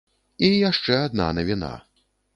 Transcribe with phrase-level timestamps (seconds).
[0.47, 1.73] І яшчэ адна навіна!